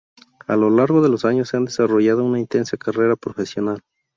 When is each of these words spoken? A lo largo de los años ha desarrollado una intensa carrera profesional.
A 0.47 0.55
lo 0.55 0.71
largo 0.71 1.03
de 1.03 1.09
los 1.09 1.25
años 1.25 1.53
ha 1.53 1.59
desarrollado 1.59 2.23
una 2.25 2.39
intensa 2.39 2.75
carrera 2.75 3.15
profesional. 3.15 3.83